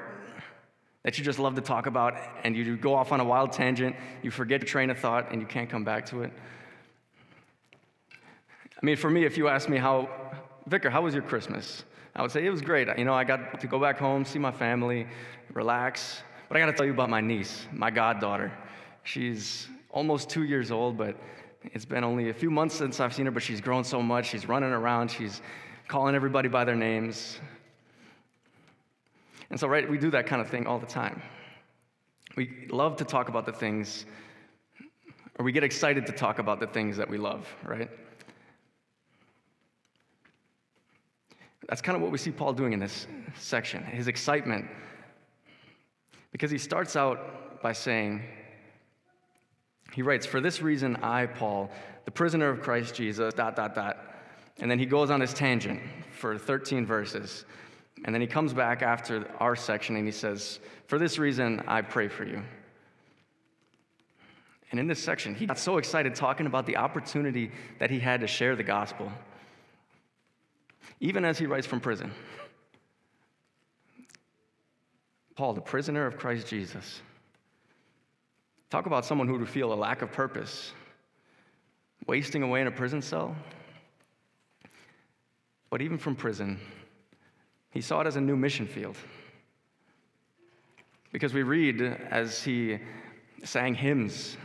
that 1.04 1.16
you 1.16 1.24
just 1.24 1.38
love 1.38 1.54
to 1.54 1.62
talk 1.62 1.86
about 1.86 2.18
and 2.44 2.54
you 2.54 2.76
go 2.76 2.94
off 2.94 3.12
on 3.12 3.20
a 3.20 3.24
wild 3.24 3.52
tangent, 3.52 3.96
you 4.22 4.30
forget 4.30 4.60
your 4.60 4.68
train 4.68 4.90
of 4.90 4.98
thought, 4.98 5.32
and 5.32 5.40
you 5.40 5.46
can't 5.46 5.70
come 5.70 5.84
back 5.84 6.04
to 6.04 6.22
it? 6.22 6.32
I 8.12 8.84
mean, 8.84 8.98
for 8.98 9.08
me, 9.08 9.24
if 9.24 9.38
you 9.38 9.48
ask 9.48 9.70
me 9.70 9.78
how, 9.78 10.10
Vicar, 10.66 10.90
how 10.90 11.00
was 11.00 11.14
your 11.14 11.22
Christmas? 11.22 11.84
I 12.14 12.22
would 12.22 12.30
say 12.30 12.44
it 12.44 12.50
was 12.50 12.60
great. 12.60 12.88
You 12.98 13.04
know, 13.04 13.14
I 13.14 13.24
got 13.24 13.60
to 13.60 13.66
go 13.66 13.78
back 13.78 13.98
home, 13.98 14.24
see 14.24 14.38
my 14.38 14.52
family, 14.52 15.06
relax. 15.54 16.22
But 16.48 16.56
I 16.56 16.60
got 16.60 16.66
to 16.66 16.72
tell 16.72 16.84
you 16.84 16.92
about 16.92 17.08
my 17.08 17.22
niece, 17.22 17.66
my 17.72 17.90
goddaughter. 17.90 18.52
She's 19.04 19.68
almost 19.90 20.28
two 20.28 20.42
years 20.42 20.70
old, 20.70 20.98
but 20.98 21.16
it's 21.64 21.84
been 21.84 22.04
only 22.04 22.28
a 22.28 22.34
few 22.34 22.50
months 22.50 22.74
since 22.74 23.00
I've 23.00 23.14
seen 23.14 23.24
her, 23.26 23.32
but 23.32 23.42
she's 23.42 23.60
grown 23.60 23.84
so 23.84 24.02
much. 24.02 24.28
She's 24.28 24.46
running 24.46 24.70
around, 24.70 25.10
she's 25.10 25.40
calling 25.88 26.14
everybody 26.14 26.48
by 26.48 26.64
their 26.64 26.76
names. 26.76 27.38
And 29.50 29.58
so, 29.58 29.68
right, 29.68 29.88
we 29.88 29.98
do 29.98 30.10
that 30.10 30.26
kind 30.26 30.40
of 30.40 30.48
thing 30.48 30.66
all 30.66 30.78
the 30.78 30.86
time. 30.86 31.22
We 32.36 32.66
love 32.70 32.96
to 32.96 33.04
talk 33.04 33.28
about 33.28 33.46
the 33.46 33.52
things, 33.52 34.06
or 35.38 35.44
we 35.44 35.52
get 35.52 35.62
excited 35.62 36.06
to 36.06 36.12
talk 36.12 36.38
about 36.38 36.60
the 36.60 36.66
things 36.66 36.96
that 36.96 37.08
we 37.08 37.18
love, 37.18 37.46
right? 37.64 37.90
That's 41.68 41.80
kind 41.80 41.96
of 41.96 42.02
what 42.02 42.10
we 42.10 42.18
see 42.18 42.30
Paul 42.30 42.52
doing 42.52 42.72
in 42.72 42.80
this 42.80 43.06
section 43.38 43.82
his 43.84 44.08
excitement. 44.08 44.66
Because 46.32 46.50
he 46.50 46.58
starts 46.58 46.96
out 46.96 47.62
by 47.62 47.72
saying, 47.72 48.22
he 49.92 50.02
writes, 50.02 50.26
For 50.26 50.40
this 50.40 50.62
reason, 50.62 50.96
I, 50.96 51.26
Paul, 51.26 51.70
the 52.04 52.10
prisoner 52.10 52.48
of 52.48 52.62
Christ 52.62 52.94
Jesus, 52.94 53.34
dot, 53.34 53.54
dot, 53.54 53.74
dot. 53.74 53.98
And 54.58 54.70
then 54.70 54.78
he 54.78 54.86
goes 54.86 55.10
on 55.10 55.20
his 55.20 55.34
tangent 55.34 55.80
for 56.10 56.38
13 56.38 56.86
verses. 56.86 57.44
And 58.04 58.14
then 58.14 58.20
he 58.20 58.26
comes 58.26 58.52
back 58.52 58.82
after 58.82 59.30
our 59.38 59.54
section 59.54 59.96
and 59.96 60.06
he 60.06 60.12
says, 60.12 60.60
For 60.86 60.98
this 60.98 61.18
reason, 61.18 61.62
I 61.66 61.82
pray 61.82 62.08
for 62.08 62.24
you. 62.24 62.42
And 64.70 64.80
in 64.80 64.86
this 64.86 65.02
section, 65.02 65.34
he 65.34 65.46
got 65.46 65.58
so 65.58 65.76
excited 65.76 66.14
talking 66.14 66.46
about 66.46 66.64
the 66.66 66.78
opportunity 66.78 67.50
that 67.78 67.90
he 67.90 68.00
had 68.00 68.20
to 68.22 68.26
share 68.26 68.56
the 68.56 68.62
gospel, 68.62 69.12
even 71.00 71.24
as 71.24 71.38
he 71.38 71.46
writes 71.46 71.66
from 71.66 71.80
prison. 71.80 72.12
Paul, 75.34 75.54
the 75.54 75.60
prisoner 75.60 76.06
of 76.06 76.18
Christ 76.18 76.46
Jesus, 76.46 77.00
Talk 78.72 78.86
about 78.86 79.04
someone 79.04 79.28
who 79.28 79.38
would 79.38 79.50
feel 79.50 79.70
a 79.70 79.74
lack 79.74 80.00
of 80.00 80.12
purpose. 80.12 80.72
wasting 82.06 82.42
away 82.42 82.62
in 82.62 82.66
a 82.66 82.70
prison 82.70 83.02
cell. 83.02 83.36
But 85.68 85.82
even 85.82 85.98
from 85.98 86.16
prison, 86.16 86.58
he 87.70 87.82
saw 87.82 88.00
it 88.00 88.06
as 88.06 88.16
a 88.16 88.20
new 88.22 88.34
mission 88.34 88.66
field. 88.66 88.96
Because 91.12 91.34
we 91.34 91.42
read 91.42 91.82
as 91.82 92.42
he 92.42 92.78
sang 93.44 93.74
hymns 93.74 94.38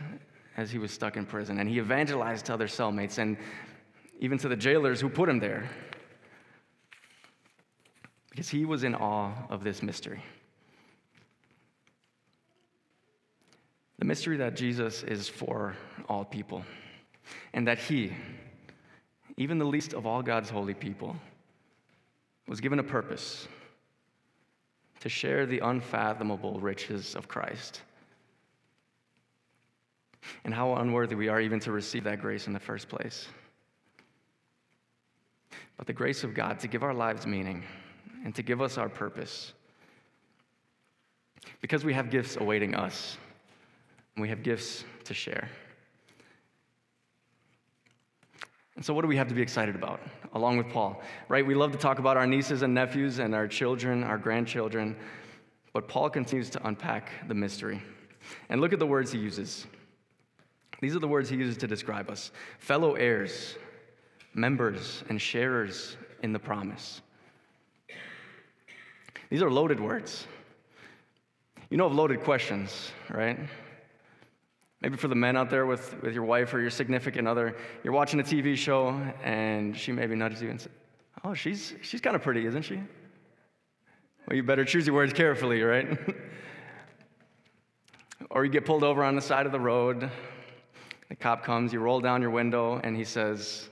as 0.58 0.70
he 0.70 0.76
was 0.76 0.92
stuck 0.92 1.16
in 1.16 1.24
prison, 1.24 1.58
and 1.58 1.66
he 1.66 1.78
evangelized 1.78 2.44
to 2.46 2.52
other 2.52 2.66
cellmates 2.66 3.16
and 3.16 3.38
even 4.20 4.36
to 4.36 4.48
the 4.48 4.56
jailers 4.56 5.00
who 5.00 5.08
put 5.08 5.30
him 5.30 5.38
there. 5.38 5.70
Because 8.38 8.50
he 8.50 8.64
was 8.64 8.84
in 8.84 8.94
awe 8.94 9.32
of 9.50 9.64
this 9.64 9.82
mystery. 9.82 10.22
The 13.98 14.04
mystery 14.04 14.36
that 14.36 14.54
Jesus 14.54 15.02
is 15.02 15.28
for 15.28 15.74
all 16.08 16.24
people, 16.24 16.62
and 17.52 17.66
that 17.66 17.80
he, 17.80 18.12
even 19.36 19.58
the 19.58 19.64
least 19.64 19.92
of 19.92 20.06
all 20.06 20.22
God's 20.22 20.50
holy 20.50 20.72
people, 20.72 21.16
was 22.46 22.60
given 22.60 22.78
a 22.78 22.84
purpose 22.84 23.48
to 25.00 25.08
share 25.08 25.44
the 25.44 25.58
unfathomable 25.58 26.60
riches 26.60 27.16
of 27.16 27.26
Christ. 27.26 27.80
And 30.44 30.54
how 30.54 30.76
unworthy 30.76 31.16
we 31.16 31.26
are 31.26 31.40
even 31.40 31.58
to 31.58 31.72
receive 31.72 32.04
that 32.04 32.20
grace 32.20 32.46
in 32.46 32.52
the 32.52 32.60
first 32.60 32.88
place. 32.88 33.26
But 35.76 35.88
the 35.88 35.92
grace 35.92 36.22
of 36.22 36.34
God 36.34 36.60
to 36.60 36.68
give 36.68 36.84
our 36.84 36.94
lives 36.94 37.26
meaning 37.26 37.64
and 38.24 38.34
to 38.34 38.42
give 38.42 38.60
us 38.60 38.78
our 38.78 38.88
purpose. 38.88 39.52
Because 41.60 41.84
we 41.84 41.94
have 41.94 42.10
gifts 42.10 42.36
awaiting 42.36 42.74
us, 42.74 43.16
and 44.14 44.22
we 44.22 44.28
have 44.28 44.42
gifts 44.42 44.84
to 45.04 45.14
share. 45.14 45.48
And 48.76 48.84
so, 48.84 48.94
what 48.94 49.02
do 49.02 49.08
we 49.08 49.16
have 49.16 49.28
to 49.28 49.34
be 49.34 49.42
excited 49.42 49.74
about, 49.74 50.00
along 50.34 50.56
with 50.56 50.68
Paul? 50.68 51.02
Right? 51.28 51.44
We 51.44 51.54
love 51.54 51.72
to 51.72 51.78
talk 51.78 51.98
about 51.98 52.16
our 52.16 52.26
nieces 52.26 52.62
and 52.62 52.72
nephews 52.72 53.18
and 53.18 53.34
our 53.34 53.48
children, 53.48 54.04
our 54.04 54.18
grandchildren, 54.18 54.94
but 55.72 55.88
Paul 55.88 56.10
continues 56.10 56.48
to 56.50 56.66
unpack 56.66 57.10
the 57.26 57.34
mystery. 57.34 57.82
And 58.48 58.60
look 58.60 58.72
at 58.72 58.78
the 58.78 58.86
words 58.86 59.10
he 59.10 59.18
uses. 59.18 59.66
These 60.80 60.94
are 60.94 61.00
the 61.00 61.08
words 61.08 61.28
he 61.28 61.36
uses 61.36 61.56
to 61.58 61.66
describe 61.66 62.08
us 62.08 62.30
fellow 62.58 62.94
heirs, 62.94 63.56
members, 64.34 65.02
and 65.08 65.20
sharers 65.20 65.96
in 66.22 66.32
the 66.32 66.38
promise. 66.38 67.00
These 69.30 69.42
are 69.42 69.50
loaded 69.50 69.80
words. 69.80 70.26
You 71.70 71.76
know 71.76 71.86
of 71.86 71.94
loaded 71.94 72.22
questions, 72.22 72.92
right? 73.10 73.38
Maybe 74.80 74.96
for 74.96 75.08
the 75.08 75.14
men 75.14 75.36
out 75.36 75.50
there 75.50 75.66
with, 75.66 76.00
with 76.02 76.14
your 76.14 76.24
wife 76.24 76.54
or 76.54 76.60
your 76.60 76.70
significant 76.70 77.28
other, 77.28 77.56
you're 77.82 77.92
watching 77.92 78.20
a 78.20 78.22
TV 78.22 78.56
show 78.56 78.90
and 79.22 79.76
she 79.76 79.92
maybe 79.92 80.14
nudges 80.14 80.40
you 80.40 80.50
and 80.50 80.60
says, 80.60 80.72
Oh, 81.24 81.34
she's, 81.34 81.74
she's 81.82 82.00
kind 82.00 82.14
of 82.14 82.22
pretty, 82.22 82.46
isn't 82.46 82.62
she? 82.62 82.76
Well, 84.26 84.36
you 84.36 84.42
better 84.44 84.64
choose 84.64 84.86
your 84.86 84.94
words 84.94 85.12
carefully, 85.12 85.62
right? 85.62 85.98
or 88.30 88.44
you 88.44 88.50
get 88.50 88.64
pulled 88.64 88.84
over 88.84 89.02
on 89.02 89.16
the 89.16 89.20
side 89.20 89.44
of 89.44 89.52
the 89.52 89.58
road. 89.58 90.10
The 91.08 91.16
cop 91.16 91.42
comes, 91.42 91.72
you 91.72 91.80
roll 91.80 92.00
down 92.00 92.22
your 92.22 92.30
window, 92.30 92.80
and 92.84 92.96
he 92.96 93.04
says, 93.04 93.68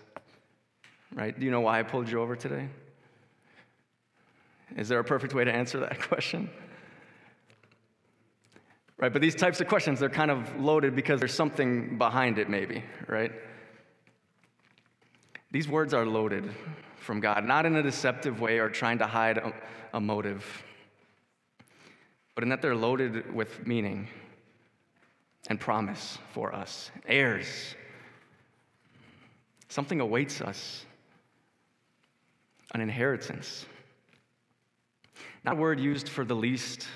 Right, 1.15 1.39
do 1.39 1.45
you 1.45 1.53
know 1.53 1.61
why 1.61 1.79
I 1.79 1.83
pulled 1.83 2.11
you 2.11 2.21
over 2.21 2.35
today? 2.35 2.69
Is 4.77 4.89
there 4.89 4.99
a 4.99 5.05
perfect 5.05 5.35
way 5.35 5.45
to 5.45 5.53
answer 5.53 5.81
that 5.81 6.01
question? 6.09 6.51
Right, 8.99 9.13
but 9.13 9.21
these 9.21 9.35
types 9.35 9.61
of 9.61 9.69
questions, 9.69 10.01
they're 10.01 10.09
kind 10.09 10.31
of 10.31 10.59
loaded 10.59 10.97
because 10.97 11.21
there's 11.21 11.35
something 11.35 11.99
behind 11.99 12.39
it, 12.39 12.49
maybe, 12.49 12.83
right? 13.09 13.33
These 15.51 15.69
words 15.69 15.93
are 15.93 16.07
loaded 16.07 16.51
from 16.97 17.21
God, 17.21 17.45
not 17.45 17.67
in 17.67 17.77
a 17.77 17.83
deceptive 17.83 18.41
way 18.41 18.59
or 18.59 18.69
trying 18.71 18.99
to 18.99 19.07
hide 19.07 19.39
a, 19.93 20.01
motive, 20.01 20.45
but 22.35 22.43
in 22.43 22.51
that 22.51 22.61
they're 22.61 22.77
loaded 22.77 23.35
with 23.35 23.67
meaning 23.67 24.09
and 25.49 25.59
promise 25.59 26.19
for 26.33 26.55
us. 26.55 26.91
Heirs. 27.07 27.75
Something 29.69 30.01
awaits 30.01 30.43
us, 30.43 30.85
an 32.75 32.83
inheritance. 32.83 33.65
Not 35.47 35.55
a 35.55 35.59
word 35.59 35.79
used 35.79 36.09
for 36.09 36.25
the 36.25 36.35
least 36.35 36.89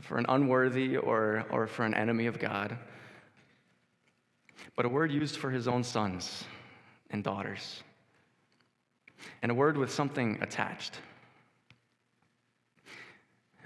for 0.00 0.16
an 0.16 0.24
unworthy 0.26 0.96
or, 0.96 1.44
or 1.50 1.66
for 1.66 1.84
an 1.84 1.92
enemy 1.92 2.26
of 2.26 2.38
God, 2.38 2.78
but 4.74 4.86
a 4.86 4.88
word 4.88 5.12
used 5.12 5.36
for 5.36 5.50
his 5.50 5.68
own 5.68 5.84
sons 5.84 6.44
and 7.10 7.22
daughters, 7.22 7.82
and 9.42 9.52
a 9.52 9.54
word 9.54 9.76
with 9.76 9.92
something 9.92 10.38
attached 10.40 10.98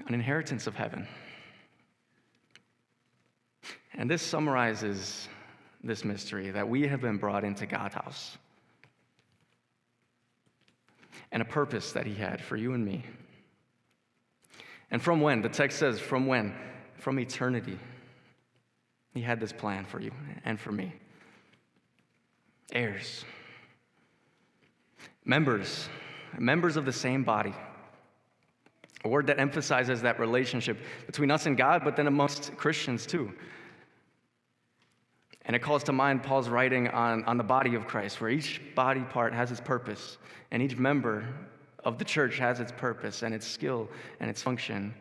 an 0.09 0.15
inheritance 0.15 0.67
of 0.67 0.75
heaven. 0.75 1.07
And 3.95 4.11
this 4.11 4.21
summarizes 4.21 5.29
this 5.85 6.05
mystery 6.05 6.51
that 6.51 6.69
we 6.69 6.89
have 6.89 7.01
been 7.01 7.19
brought 7.19 7.45
into 7.45 7.67
God's 7.67 7.95
house 7.95 8.37
and 11.31 11.41
a 11.41 11.45
purpose 11.47 11.93
that 11.93 12.05
He 12.05 12.15
had 12.15 12.41
for 12.41 12.57
you 12.57 12.75
and 12.75 12.85
me. 12.85 13.05
And 14.91 15.03
from 15.03 15.21
when? 15.21 15.43
The 15.43 15.49
text 15.49 15.79
says, 15.79 15.99
from 15.99 16.27
when? 16.27 16.55
From 16.99 17.19
eternity. 17.19 17.79
He 19.15 19.21
had 19.21 19.41
this 19.41 19.53
plan 19.53 19.85
for 19.85 20.01
you 20.01 20.11
and 20.45 20.59
for 20.59 20.73
me. 20.73 20.93
Heirs. 22.73 23.25
Members. 25.25 25.89
Members 26.39 26.77
of 26.77 26.85
the 26.85 26.93
same 26.93 27.23
body. 27.23 27.55
A 29.05 29.09
word 29.09 29.27
that 29.27 29.39
emphasizes 29.39 30.03
that 30.03 30.19
relationship 30.19 30.79
between 31.07 31.31
us 31.31 31.47
and 31.47 31.57
God, 31.57 31.83
but 31.85 31.95
then 31.97 32.07
amongst 32.07 32.57
Christians 32.57 33.07
too. 33.07 33.33
And 35.47 35.55
it 35.55 35.61
calls 35.61 35.85
to 35.85 35.93
mind 35.93 36.23
Paul's 36.23 36.49
writing 36.49 36.89
on, 36.89 37.23
on 37.25 37.37
the 37.37 37.45
body 37.45 37.75
of 37.75 37.87
Christ, 37.87 38.21
where 38.21 38.31
each 38.31 38.63
body 38.75 39.03
part 39.03 39.35
has 39.35 39.51
its 39.51 39.61
purpose, 39.61 40.17
and 40.51 40.63
each 40.63 40.79
member 40.79 41.27
of 41.85 41.99
the 41.99 42.05
church 42.05 42.39
has 42.39 42.61
its 42.61 42.73
purpose 42.73 43.23
and 43.23 43.35
its 43.35 43.47
skill 43.47 43.89
and 44.21 44.31
its 44.31 44.43
function. 44.43 44.95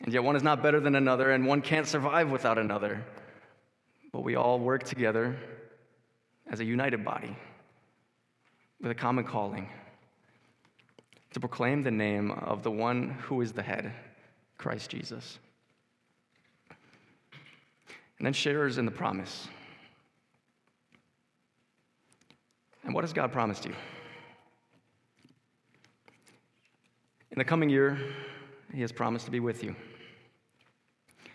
And 0.00 0.12
yet, 0.12 0.22
one 0.22 0.36
is 0.36 0.42
not 0.42 0.62
better 0.62 0.78
than 0.78 0.94
another, 0.94 1.30
and 1.30 1.46
one 1.46 1.62
can't 1.62 1.86
survive 1.86 2.30
without 2.30 2.58
another. 2.58 3.04
But 4.12 4.22
we 4.22 4.36
all 4.36 4.58
work 4.58 4.84
together 4.84 5.36
as 6.48 6.60
a 6.60 6.64
united 6.64 7.04
body 7.04 7.36
with 8.80 8.90
a 8.90 8.94
common 8.94 9.24
calling 9.24 9.68
to 11.32 11.40
proclaim 11.40 11.82
the 11.82 11.90
name 11.90 12.30
of 12.30 12.62
the 12.62 12.70
one 12.70 13.10
who 13.22 13.40
is 13.40 13.52
the 13.52 13.62
head, 13.62 13.92
Christ 14.58 14.90
Jesus. 14.90 15.38
And 18.18 18.24
then 18.24 18.32
sharers 18.32 18.78
in 18.78 18.84
the 18.84 18.90
promise. 18.90 19.48
And 22.84 22.94
what 22.94 23.04
has 23.04 23.12
God 23.12 23.32
promised 23.32 23.64
you? 23.64 23.74
In 27.36 27.40
the 27.40 27.44
coming 27.44 27.68
year, 27.68 27.98
he 28.72 28.80
has 28.80 28.92
promised 28.92 29.26
to 29.26 29.30
be 29.30 29.40
with 29.40 29.62
you. 29.62 29.76
He 31.22 31.30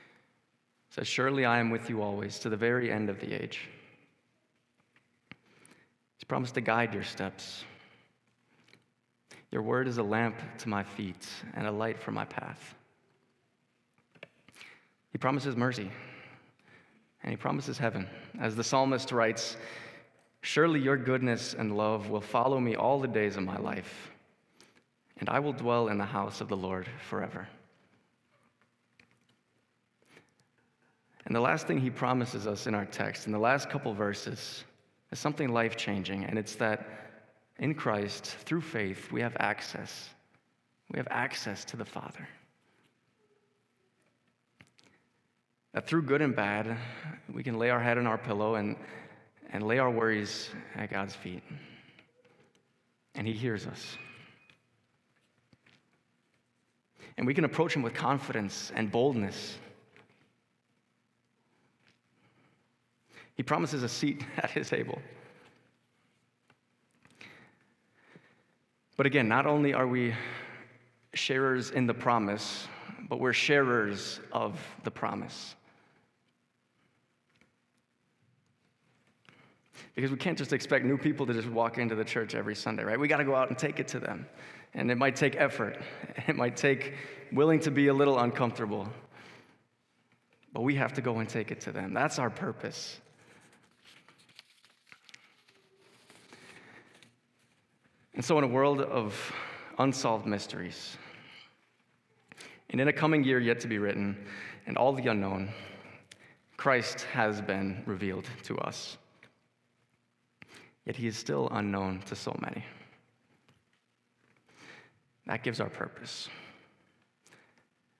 says, 0.89 1.07
Surely 1.07 1.45
I 1.45 1.59
am 1.59 1.69
with 1.69 1.91
you 1.91 2.01
always 2.01 2.39
to 2.39 2.49
the 2.49 2.57
very 2.57 2.91
end 2.91 3.07
of 3.07 3.19
the 3.19 3.31
age. 3.31 3.69
He's 6.17 6.23
promised 6.27 6.55
to 6.55 6.61
guide 6.61 6.95
your 6.95 7.03
steps. 7.03 7.65
Your 9.51 9.61
word 9.61 9.87
is 9.87 9.99
a 9.99 10.03
lamp 10.03 10.37
to 10.59 10.69
my 10.69 10.81
feet 10.81 11.27
and 11.53 11.67
a 11.67 11.71
light 11.71 11.99
for 12.01 12.09
my 12.09 12.25
path. 12.25 12.73
He 15.11 15.19
promises 15.19 15.55
mercy 15.55 15.91
and 17.21 17.29
he 17.29 17.37
promises 17.37 17.77
heaven. 17.77 18.07
As 18.39 18.55
the 18.55 18.63
psalmist 18.63 19.11
writes, 19.11 19.55
Surely 20.41 20.79
your 20.79 20.97
goodness 20.97 21.53
and 21.53 21.77
love 21.77 22.09
will 22.09 22.21
follow 22.21 22.59
me 22.59 22.75
all 22.75 22.99
the 22.99 23.07
days 23.07 23.37
of 23.37 23.43
my 23.43 23.57
life 23.57 24.11
and 25.21 25.29
I 25.29 25.39
will 25.39 25.53
dwell 25.53 25.87
in 25.87 25.99
the 25.99 26.05
house 26.05 26.41
of 26.41 26.49
the 26.49 26.57
Lord 26.57 26.89
forever. 27.07 27.47
And 31.25 31.35
the 31.35 31.39
last 31.39 31.67
thing 31.67 31.79
he 31.79 31.91
promises 31.91 32.47
us 32.47 32.65
in 32.65 32.73
our 32.73 32.85
text, 32.85 33.27
in 33.27 33.31
the 33.31 33.39
last 33.39 33.69
couple 33.69 33.93
verses, 33.93 34.65
is 35.11 35.19
something 35.19 35.53
life 35.53 35.77
changing, 35.77 36.25
and 36.25 36.37
it's 36.37 36.55
that 36.55 36.85
in 37.59 37.75
Christ, 37.75 38.25
through 38.25 38.61
faith, 38.61 39.11
we 39.11 39.21
have 39.21 39.37
access. 39.39 40.09
We 40.89 40.97
have 40.97 41.07
access 41.11 41.63
to 41.65 41.77
the 41.77 41.85
Father. 41.85 42.27
That 45.73 45.87
through 45.87 46.01
good 46.01 46.23
and 46.23 46.35
bad, 46.35 46.75
we 47.31 47.43
can 47.43 47.59
lay 47.59 47.69
our 47.69 47.79
head 47.79 47.99
on 47.99 48.07
our 48.07 48.17
pillow 48.17 48.55
and, 48.55 48.75
and 49.53 49.63
lay 49.63 49.77
our 49.77 49.91
worries 49.91 50.49
at 50.75 50.89
God's 50.89 51.15
feet. 51.15 51.43
And 53.13 53.27
He 53.27 53.33
hears 53.33 53.67
us. 53.67 53.95
And 57.21 57.27
we 57.27 57.35
can 57.35 57.45
approach 57.45 57.75
Him 57.75 57.83
with 57.83 57.93
confidence 57.93 58.71
and 58.75 58.91
boldness. 58.91 59.59
He 63.35 63.43
promises 63.43 63.83
a 63.83 63.89
seat 63.89 64.25
at 64.37 64.49
his 64.49 64.69
table. 64.69 64.99
But 68.97 69.05
again, 69.05 69.27
not 69.27 69.45
only 69.45 69.71
are 69.71 69.85
we 69.85 70.15
sharers 71.13 71.69
in 71.69 71.85
the 71.85 71.93
promise, 71.93 72.67
but 73.07 73.19
we're 73.19 73.33
sharers 73.33 74.19
of 74.31 74.59
the 74.83 74.91
promise. 74.91 75.53
Because 79.95 80.11
we 80.11 80.17
can't 80.17 80.37
just 80.37 80.53
expect 80.53 80.85
new 80.85 80.97
people 80.97 81.25
to 81.25 81.33
just 81.33 81.49
walk 81.49 81.77
into 81.77 81.95
the 81.95 82.05
church 82.05 82.33
every 82.33 82.55
Sunday, 82.55 82.83
right? 82.83 82.99
We 82.99 83.07
got 83.07 83.17
to 83.17 83.25
go 83.25 83.35
out 83.35 83.49
and 83.49 83.57
take 83.57 83.79
it 83.79 83.87
to 83.89 83.99
them. 83.99 84.25
And 84.73 84.89
it 84.89 84.97
might 84.97 85.15
take 85.15 85.35
effort, 85.35 85.81
it 86.27 86.35
might 86.35 86.55
take 86.55 86.93
willing 87.31 87.59
to 87.61 87.71
be 87.71 87.87
a 87.87 87.93
little 87.93 88.19
uncomfortable. 88.19 88.87
But 90.53 90.61
we 90.61 90.75
have 90.75 90.93
to 90.93 91.01
go 91.01 91.19
and 91.19 91.27
take 91.27 91.51
it 91.51 91.61
to 91.61 91.71
them. 91.71 91.93
That's 91.93 92.19
our 92.19 92.29
purpose. 92.29 92.99
And 98.13 98.23
so, 98.23 98.37
in 98.37 98.43
a 98.43 98.47
world 98.47 98.81
of 98.81 99.33
unsolved 99.79 100.25
mysteries, 100.25 100.97
and 102.69 102.79
in 102.79 102.87
a 102.87 102.93
coming 102.93 103.23
year 103.23 103.39
yet 103.39 103.61
to 103.61 103.67
be 103.67 103.77
written, 103.77 104.17
and 104.65 104.77
all 104.77 104.93
the 104.93 105.07
unknown, 105.07 105.49
Christ 106.57 107.03
has 107.13 107.41
been 107.41 107.81
revealed 107.85 108.29
to 108.43 108.57
us. 108.59 108.97
Yet 110.85 110.95
he 110.95 111.07
is 111.07 111.17
still 111.17 111.47
unknown 111.51 112.01
to 112.07 112.15
so 112.15 112.35
many. 112.41 112.65
That 115.27 115.43
gives 115.43 115.59
our 115.59 115.69
purpose. 115.69 116.27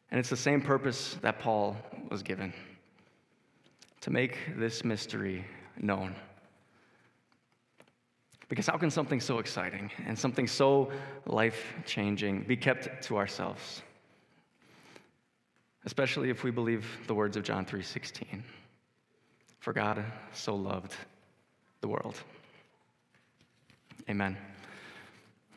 And 0.10 0.20
it's 0.20 0.30
the 0.30 0.38
same 0.38 0.62
purpose 0.62 1.15
that 1.22 1.39
Paul 1.39 1.78
was 2.10 2.24
given 2.24 2.54
to 4.02 4.10
make 4.10 4.38
this 4.58 4.84
mystery 4.84 5.46
known. 5.80 6.15
Because 8.50 8.67
how 8.67 8.78
can 8.78 8.89
something 8.89 9.22
so 9.22 9.39
exciting 9.39 9.91
and 10.06 10.17
something 10.17 10.48
so 10.48 10.91
life 11.26 11.63
changing 11.86 12.44
be 12.44 12.58
kept 12.58 13.04
to 13.04 13.17
ourselves? 13.17 13.84
especially 15.86 16.30
if 16.30 16.44
we 16.44 16.52
believe 16.52 16.86
the 17.08 17.15
words 17.15 17.36
of 17.38 17.44
John 17.44 17.65
3:16. 17.65 18.44
For 19.60 19.74
God 19.74 20.04
so 20.32 20.56
loved 20.56 20.96
the 21.82 21.88
world. 21.88 22.24
Amen. 24.10 24.51